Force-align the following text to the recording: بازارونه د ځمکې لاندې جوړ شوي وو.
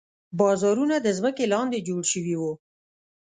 بازارونه 0.39 0.95
د 1.01 1.07
ځمکې 1.17 1.45
لاندې 1.53 1.85
جوړ 1.87 2.01
شوي 2.13 2.35
وو. 2.37 2.53